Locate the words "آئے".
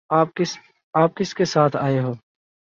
1.75-1.99